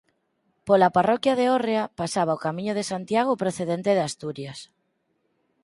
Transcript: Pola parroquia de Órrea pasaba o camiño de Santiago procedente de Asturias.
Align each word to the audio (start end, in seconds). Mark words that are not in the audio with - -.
Pola 0.67 0.89
parroquia 0.97 1.33
de 1.39 1.45
Órrea 1.57 1.83
pasaba 2.01 2.37
o 2.37 2.41
camiño 2.45 2.73
de 2.75 2.87
Santiago 2.91 3.39
procedente 3.43 3.91
de 3.97 4.03
Asturias. 4.09 4.59